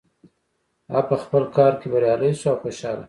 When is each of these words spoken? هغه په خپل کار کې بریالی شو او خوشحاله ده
هغه 0.89 1.01
په 1.09 1.15
خپل 1.23 1.43
کار 1.55 1.73
کې 1.79 1.87
بریالی 1.93 2.31
شو 2.39 2.47
او 2.51 2.57
خوشحاله 2.63 2.97
ده 2.97 2.99